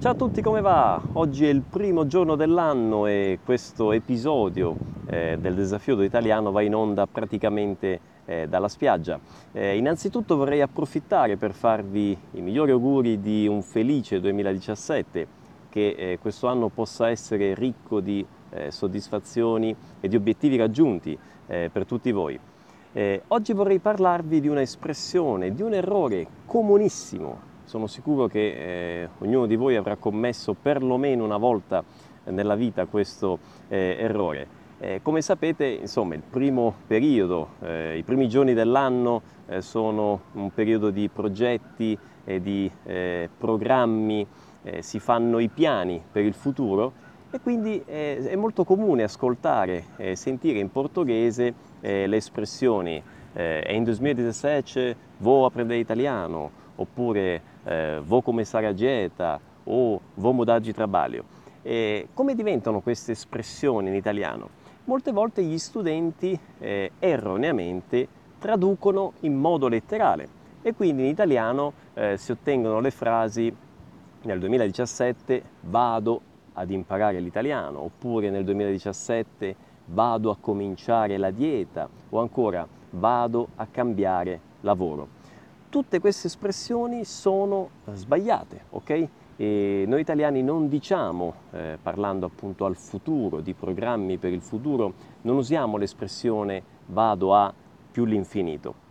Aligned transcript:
Ciao 0.00 0.12
a 0.12 0.14
tutti, 0.14 0.40
come 0.40 0.62
va? 0.62 0.98
Oggi 1.12 1.44
è 1.44 1.50
il 1.50 1.60
primo 1.60 2.06
giorno 2.06 2.34
dell'anno 2.34 3.04
e 3.04 3.38
questo 3.44 3.92
episodio 3.92 4.74
eh, 5.04 5.36
del 5.38 5.54
desafio 5.54 5.94
d'italiano 5.94 6.50
va 6.50 6.62
in 6.62 6.74
onda 6.74 7.06
praticamente 7.06 8.00
eh, 8.24 8.48
dalla 8.48 8.68
spiaggia. 8.68 9.20
Eh, 9.52 9.76
innanzitutto 9.76 10.38
vorrei 10.38 10.62
approfittare 10.62 11.36
per 11.36 11.52
farvi 11.52 12.16
i 12.30 12.40
migliori 12.40 12.70
auguri 12.70 13.20
di 13.20 13.46
un 13.46 13.60
felice 13.60 14.20
2017, 14.20 15.26
che 15.68 15.88
eh, 15.90 16.18
questo 16.18 16.46
anno 16.46 16.68
possa 16.68 17.10
essere 17.10 17.52
ricco 17.52 18.00
di 18.00 18.24
eh, 18.52 18.70
soddisfazioni 18.70 19.76
e 20.00 20.08
di 20.08 20.16
obiettivi 20.16 20.56
raggiunti 20.56 21.16
eh, 21.46 21.68
per 21.70 21.84
tutti 21.84 22.10
voi. 22.10 22.40
oggi 23.28 23.52
vorrei 23.52 23.80
parlarvi 23.80 24.40
di 24.40 24.48
un'espressione, 24.48 25.52
di 25.52 25.60
un 25.60 25.74
errore 25.74 26.26
comunissimo 26.46 27.49
sono 27.70 27.86
sicuro 27.86 28.26
che 28.26 29.02
eh, 29.02 29.08
ognuno 29.18 29.46
di 29.46 29.54
voi 29.54 29.76
avrà 29.76 29.94
commesso 29.94 30.56
perlomeno 30.60 31.22
una 31.22 31.36
volta 31.36 31.84
nella 32.24 32.56
vita 32.56 32.86
questo 32.86 33.38
eh, 33.68 33.96
errore. 33.96 34.58
Eh, 34.80 34.98
come 35.02 35.22
sapete, 35.22 35.66
insomma, 35.66 36.16
il 36.16 36.22
primo 36.28 36.74
periodo, 36.88 37.50
eh, 37.60 37.96
i 37.96 38.02
primi 38.02 38.28
giorni 38.28 38.54
dell'anno 38.54 39.22
eh, 39.46 39.60
sono 39.62 40.22
un 40.32 40.50
periodo 40.52 40.90
di 40.90 41.08
progetti 41.08 41.96
e 42.24 42.40
di 42.40 42.68
eh, 42.82 43.28
programmi, 43.38 44.26
si 44.80 44.98
fanno 44.98 45.38
i 45.38 45.48
piani 45.48 46.02
per 46.12 46.22
il 46.22 46.34
futuro 46.34 46.92
e 47.30 47.40
quindi 47.40 47.82
è 47.86 48.34
molto 48.36 48.64
comune 48.64 49.04
ascoltare 49.04 49.86
e 49.96 50.16
sentire 50.16 50.58
in 50.58 50.70
portoghese 50.70 51.54
le 51.80 52.14
espressioni 52.14 53.02
em 53.32 53.84
2017 53.84 54.96
vou 55.16 55.46
aprender 55.46 55.78
italiano 55.78 56.50
oppure 56.76 57.42
eh, 57.64 58.00
vou 58.04 58.22
começar 58.22 58.64
a 58.64 58.72
dieta 58.72 59.40
o 59.64 60.00
vou 60.14 60.32
mudar 60.32 60.60
di 60.60 60.72
trabalho. 60.72 61.24
E 61.62 62.08
come 62.14 62.34
diventano 62.34 62.80
queste 62.80 63.12
espressioni 63.12 63.88
in 63.88 63.94
italiano? 63.94 64.48
Molte 64.84 65.12
volte 65.12 65.42
gli 65.42 65.58
studenti 65.58 66.38
eh, 66.58 66.92
erroneamente 66.98 68.08
traducono 68.38 69.12
in 69.20 69.36
modo 69.36 69.68
letterale 69.68 70.38
e 70.62 70.74
quindi 70.74 71.02
in 71.02 71.08
italiano 71.08 71.72
eh, 71.94 72.16
si 72.16 72.32
ottengono 72.32 72.80
le 72.80 72.90
frasi 72.90 73.54
nel 74.22 74.38
2017 74.38 75.42
vado 75.62 76.20
ad 76.54 76.70
imparare 76.70 77.20
l'italiano 77.20 77.82
oppure 77.82 78.30
nel 78.30 78.44
2017 78.44 79.54
vado 79.86 80.30
a 80.30 80.36
cominciare 80.38 81.16
la 81.16 81.30
dieta 81.30 81.88
o 82.08 82.20
ancora 82.20 82.66
vado 82.90 83.48
a 83.56 83.66
cambiare 83.66 84.40
lavoro 84.60 85.18
tutte 85.70 86.00
queste 86.00 86.26
espressioni 86.26 87.04
sono 87.04 87.70
sbagliate, 87.92 88.64
ok? 88.70 89.08
E 89.36 89.84
noi 89.86 90.00
italiani 90.00 90.42
non 90.42 90.68
diciamo, 90.68 91.32
eh, 91.52 91.78
parlando 91.80 92.26
appunto 92.26 92.66
al 92.66 92.76
futuro, 92.76 93.40
di 93.40 93.54
programmi 93.54 94.18
per 94.18 94.32
il 94.32 94.42
futuro, 94.42 94.92
non 95.22 95.36
usiamo 95.36 95.78
l'espressione 95.78 96.62
vado 96.86 97.34
a 97.34 97.54
più 97.90 98.04
l'infinito. 98.04 98.88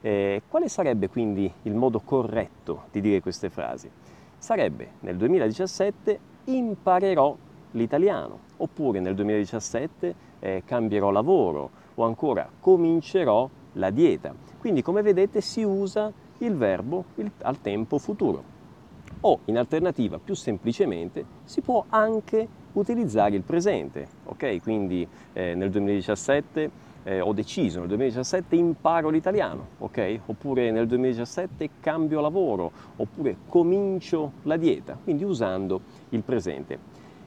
Eh, 0.00 0.42
quale 0.48 0.68
sarebbe 0.68 1.10
quindi 1.10 1.52
il 1.62 1.74
modo 1.74 2.00
corretto 2.00 2.84
di 2.92 3.02
dire 3.02 3.20
queste 3.20 3.50
frasi? 3.50 3.90
Sarebbe 4.38 4.92
nel 5.00 5.16
2017 5.16 6.18
imparerò 6.44 7.36
l'italiano, 7.72 8.38
oppure 8.58 9.00
nel 9.00 9.14
2017 9.14 10.14
eh, 10.38 10.62
cambierò 10.64 11.10
lavoro, 11.10 11.70
o 11.96 12.04
ancora 12.04 12.48
comincerò 12.60 13.48
la 13.74 13.90
dieta. 13.90 14.34
Quindi 14.58 14.82
come 14.82 15.02
vedete 15.02 15.40
si 15.40 15.62
usa 15.62 16.12
il 16.38 16.54
verbo 16.54 17.04
il, 17.16 17.30
al 17.42 17.60
tempo 17.60 17.98
futuro. 17.98 18.58
O 19.22 19.40
in 19.46 19.58
alternativa, 19.58 20.18
più 20.18 20.34
semplicemente, 20.34 21.24
si 21.44 21.60
può 21.60 21.84
anche 21.88 22.46
utilizzare 22.72 23.36
il 23.36 23.42
presente. 23.42 24.06
Ok? 24.24 24.62
Quindi 24.62 25.06
eh, 25.32 25.54
nel 25.54 25.70
2017 25.70 26.88
eh, 27.04 27.20
ho 27.20 27.32
deciso, 27.32 27.78
nel 27.80 27.88
2017 27.88 28.56
imparo 28.56 29.08
l'italiano, 29.08 29.68
ok? 29.78 30.20
Oppure 30.26 30.70
nel 30.70 30.86
2017 30.86 31.70
cambio 31.80 32.20
lavoro, 32.20 32.70
oppure 32.96 33.36
comincio 33.48 34.32
la 34.42 34.56
dieta, 34.56 34.98
quindi 35.02 35.24
usando 35.24 35.80
il 36.10 36.22
presente. 36.22 36.78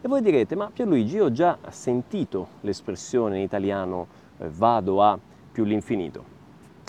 E 0.00 0.08
voi 0.08 0.22
direte, 0.22 0.56
ma 0.56 0.70
Pierluigi, 0.72 1.16
io 1.16 1.26
ho 1.26 1.32
già 1.32 1.58
sentito 1.68 2.48
l'espressione 2.62 3.36
in 3.36 3.42
italiano 3.42 4.06
eh, 4.38 4.48
vado 4.48 5.02
a 5.02 5.18
più 5.60 5.64
l'infinito. 5.64 6.38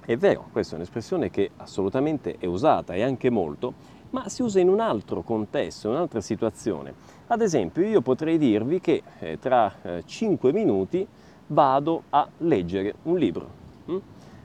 È 0.05 0.15
vero, 0.15 0.47
questa 0.51 0.73
è 0.73 0.75
un'espressione 0.77 1.29
che 1.29 1.51
assolutamente 1.57 2.37
è 2.39 2.45
usata 2.45 2.93
e 2.93 3.03
anche 3.03 3.29
molto, 3.29 3.73
ma 4.11 4.29
si 4.29 4.41
usa 4.41 4.59
in 4.59 4.69
un 4.69 4.79
altro 4.79 5.21
contesto, 5.21 5.87
in 5.87 5.95
un'altra 5.95 6.21
situazione. 6.21 6.93
Ad 7.27 7.41
esempio, 7.41 7.85
io 7.85 8.01
potrei 8.01 8.37
dirvi 8.37 8.79
che 8.79 9.03
eh, 9.19 9.37
tra 9.39 9.73
eh, 9.81 10.03
5 10.05 10.53
minuti 10.53 11.05
vado 11.47 12.03
a 12.09 12.27
leggere 12.39 12.95
un 13.03 13.17
libro. 13.17 13.49
Mm? 13.89 13.97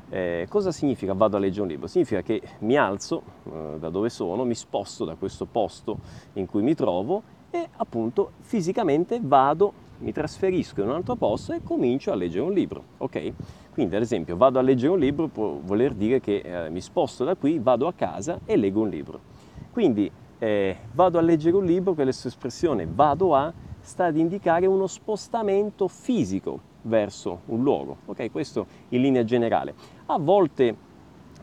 Eh, 0.08 0.46
cosa 0.48 0.72
significa 0.72 1.14
vado 1.14 1.36
a 1.36 1.40
leggere 1.40 1.62
un 1.62 1.68
libro? 1.68 1.86
Significa 1.86 2.22
che 2.22 2.42
mi 2.60 2.76
alzo 2.76 3.22
eh, 3.44 3.76
da 3.78 3.90
dove 3.90 4.08
sono, 4.08 4.44
mi 4.44 4.54
sposto 4.54 5.04
da 5.04 5.14
questo 5.14 5.46
posto 5.46 5.98
in 6.34 6.46
cui 6.46 6.62
mi 6.62 6.74
trovo 6.74 7.22
e 7.50 7.68
appunto 7.76 8.32
fisicamente 8.40 9.20
vado, 9.22 9.84
mi 9.98 10.12
trasferisco 10.12 10.82
in 10.82 10.88
un 10.88 10.94
altro 10.94 11.14
posto 11.14 11.52
e 11.52 11.62
comincio 11.62 12.12
a 12.12 12.14
leggere 12.14 12.44
un 12.44 12.52
libro. 12.52 12.82
Ok? 12.98 13.32
Quindi 13.76 13.94
ad 13.94 14.00
esempio 14.00 14.38
vado 14.38 14.58
a 14.58 14.62
leggere 14.62 14.90
un 14.90 14.98
libro 14.98 15.26
può 15.26 15.58
voler 15.62 15.92
dire 15.92 16.18
che 16.18 16.36
eh, 16.38 16.70
mi 16.70 16.80
sposto 16.80 17.24
da 17.24 17.34
qui, 17.34 17.58
vado 17.58 17.86
a 17.86 17.92
casa 17.92 18.40
e 18.46 18.56
leggo 18.56 18.80
un 18.80 18.88
libro. 18.88 19.20
Quindi 19.70 20.10
eh, 20.38 20.76
vado 20.94 21.18
a 21.18 21.20
leggere 21.20 21.56
un 21.56 21.66
libro, 21.66 21.92
questa 21.92 22.28
espressione 22.28 22.88
vado 22.90 23.34
a 23.34 23.52
sta 23.82 24.06
ad 24.06 24.16
indicare 24.16 24.64
uno 24.64 24.86
spostamento 24.86 25.88
fisico 25.88 26.58
verso 26.80 27.40
un 27.48 27.62
luogo. 27.62 27.98
Ok, 28.06 28.30
questo 28.30 28.66
in 28.88 29.02
linea 29.02 29.24
generale. 29.24 29.74
A 30.06 30.16
volte 30.16 30.74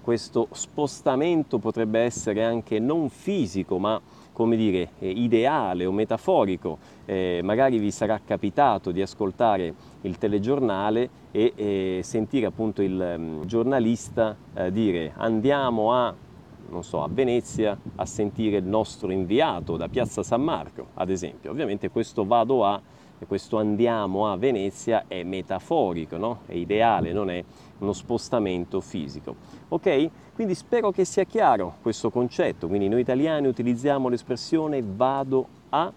questo 0.03 0.49
spostamento 0.51 1.59
potrebbe 1.59 2.01
essere 2.01 2.43
anche 2.43 2.77
non 2.77 3.09
fisico, 3.09 3.79
ma 3.79 3.99
come 4.33 4.57
dire, 4.57 4.89
eh, 4.99 5.09
ideale 5.09 5.85
o 5.85 5.91
metaforico. 5.91 6.77
Eh, 7.05 7.39
magari 7.43 7.77
vi 7.77 7.91
sarà 7.91 8.19
capitato 8.23 8.91
di 8.91 9.01
ascoltare 9.01 9.73
il 10.01 10.17
telegiornale 10.17 11.09
e, 11.31 11.53
e 11.55 11.99
sentire 12.03 12.47
appunto 12.47 12.81
il 12.81 13.15
um, 13.17 13.45
giornalista 13.45 14.35
eh, 14.53 14.71
dire 14.71 15.13
andiamo 15.15 15.93
a, 15.93 16.13
so, 16.79 17.03
a 17.03 17.07
Venezia 17.09 17.77
a 17.95 18.05
sentire 18.05 18.57
il 18.57 18.65
nostro 18.65 19.11
inviato 19.11 19.77
da 19.77 19.87
Piazza 19.87 20.21
San 20.23 20.41
Marco, 20.41 20.87
ad 20.95 21.09
esempio. 21.09 21.51
Ovviamente 21.51 21.89
questo 21.89 22.25
vado 22.25 22.65
a 22.65 22.81
questo 23.25 23.57
andiamo 23.57 24.31
a 24.31 24.37
Venezia 24.37 25.05
è 25.07 25.23
metaforico, 25.23 26.17
no? 26.17 26.39
è 26.45 26.53
ideale, 26.53 27.13
non 27.13 27.29
è 27.29 27.43
uno 27.79 27.93
spostamento 27.93 28.81
fisico. 28.81 29.35
Ok? 29.69 30.09
Quindi 30.33 30.55
spero 30.55 30.91
che 30.91 31.05
sia 31.05 31.23
chiaro 31.23 31.75
questo 31.81 32.09
concetto. 32.09 32.67
Quindi 32.67 32.87
noi 32.87 33.01
italiani 33.01 33.47
utilizziamo 33.47 34.09
l'espressione 34.09 34.81
vado 34.83 35.47
a 35.69 35.91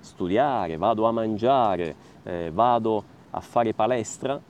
studiare, 0.00 0.76
vado 0.76 1.06
a 1.06 1.12
mangiare, 1.12 1.94
eh, 2.24 2.50
vado 2.52 3.04
a 3.30 3.40
fare 3.40 3.74
palestra 3.74 4.40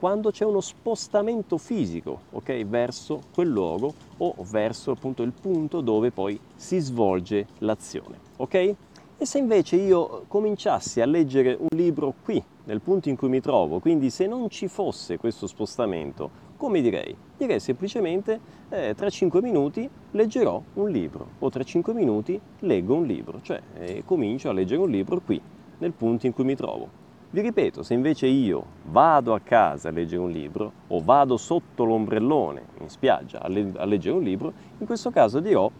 quando 0.00 0.30
c'è 0.30 0.46
uno 0.46 0.62
spostamento 0.62 1.58
fisico 1.58 2.20
okay, 2.30 2.64
verso 2.64 3.20
quel 3.34 3.48
luogo 3.48 3.92
o 4.16 4.34
verso 4.50 4.92
appunto 4.92 5.22
il 5.22 5.32
punto 5.32 5.82
dove 5.82 6.10
poi 6.10 6.40
si 6.56 6.78
svolge 6.78 7.46
l'azione. 7.58 8.18
Ok? 8.36 8.74
E 9.22 9.26
se 9.26 9.36
invece 9.36 9.76
io 9.76 10.24
cominciassi 10.28 11.02
a 11.02 11.04
leggere 11.04 11.54
un 11.54 11.68
libro 11.76 12.14
qui, 12.24 12.42
nel 12.64 12.80
punto 12.80 13.10
in 13.10 13.16
cui 13.16 13.28
mi 13.28 13.42
trovo, 13.42 13.78
quindi 13.78 14.08
se 14.08 14.26
non 14.26 14.48
ci 14.48 14.66
fosse 14.66 15.18
questo 15.18 15.46
spostamento, 15.46 16.30
come 16.56 16.80
direi? 16.80 17.14
Direi 17.36 17.60
semplicemente 17.60 18.40
eh, 18.70 18.94
tra 18.96 19.10
5 19.10 19.42
minuti 19.42 19.86
leggerò 20.12 20.62
un 20.76 20.88
libro 20.88 21.26
o 21.38 21.50
tra 21.50 21.62
5 21.62 21.92
minuti 21.92 22.40
leggo 22.60 22.94
un 22.94 23.04
libro, 23.04 23.42
cioè 23.42 23.60
eh, 23.80 24.02
comincio 24.06 24.48
a 24.48 24.54
leggere 24.54 24.80
un 24.80 24.88
libro 24.88 25.20
qui, 25.20 25.38
nel 25.80 25.92
punto 25.92 26.24
in 26.24 26.32
cui 26.32 26.44
mi 26.44 26.56
trovo. 26.56 26.88
Vi 27.28 27.42
ripeto, 27.42 27.82
se 27.82 27.92
invece 27.92 28.26
io 28.26 28.64
vado 28.84 29.34
a 29.34 29.40
casa 29.40 29.90
a 29.90 29.92
leggere 29.92 30.22
un 30.22 30.30
libro 30.30 30.72
o 30.88 31.02
vado 31.04 31.36
sotto 31.36 31.84
l'ombrellone 31.84 32.62
in 32.80 32.88
spiaggia 32.88 33.42
a, 33.42 33.48
le- 33.48 33.72
a 33.76 33.84
leggere 33.84 34.16
un 34.16 34.22
libro, 34.22 34.54
in 34.78 34.86
questo 34.86 35.10
caso 35.10 35.40
dirò 35.40 35.70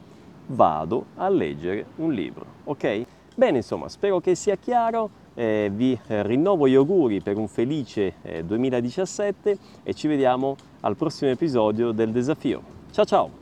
vado 0.48 1.06
a 1.14 1.28
leggere 1.30 1.86
un 1.96 2.12
libro, 2.12 2.44
ok? 2.64 3.02
Bene, 3.40 3.56
insomma, 3.56 3.88
spero 3.88 4.20
che 4.20 4.34
sia 4.34 4.56
chiaro, 4.56 5.08
eh, 5.32 5.70
vi 5.72 5.98
eh, 6.08 6.22
rinnovo 6.22 6.68
gli 6.68 6.74
auguri 6.74 7.22
per 7.22 7.38
un 7.38 7.48
felice 7.48 8.16
eh, 8.20 8.44
2017 8.44 9.58
e 9.82 9.94
ci 9.94 10.08
vediamo 10.08 10.56
al 10.80 10.94
prossimo 10.94 11.30
episodio 11.30 11.92
del 11.92 12.12
desafio. 12.12 12.60
Ciao 12.90 13.06
ciao! 13.06 13.39